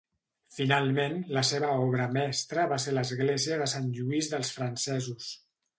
Finalment, 0.53 1.17
la 1.37 1.43
seva 1.51 1.69
obra 1.89 2.09
mestra 2.17 2.67
va 2.73 2.81
ser 2.87 2.97
l'església 3.01 3.61
de 3.65 3.71
Sant 3.77 3.95
Lluís 4.01 4.35
dels 4.35 4.55
Francesos. 4.59 5.33